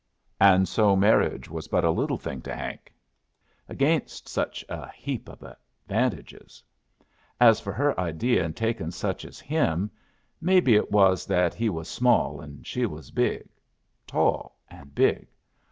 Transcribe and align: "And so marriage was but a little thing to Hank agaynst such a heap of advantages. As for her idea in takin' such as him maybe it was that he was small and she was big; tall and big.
"And 0.39 0.67
so 0.67 0.95
marriage 0.95 1.47
was 1.47 1.67
but 1.67 1.85
a 1.85 1.91
little 1.91 2.17
thing 2.17 2.41
to 2.41 2.55
Hank 2.55 2.91
agaynst 3.69 4.27
such 4.27 4.65
a 4.67 4.89
heap 4.93 5.29
of 5.29 5.43
advantages. 5.43 6.63
As 7.39 7.59
for 7.59 7.71
her 7.71 7.99
idea 7.99 8.43
in 8.43 8.53
takin' 8.53 8.89
such 8.89 9.25
as 9.25 9.39
him 9.39 9.91
maybe 10.41 10.73
it 10.73 10.89
was 10.91 11.27
that 11.27 11.53
he 11.53 11.69
was 11.69 11.87
small 11.87 12.41
and 12.41 12.65
she 12.65 12.87
was 12.87 13.11
big; 13.11 13.47
tall 14.07 14.57
and 14.71 14.95
big. 14.95 15.27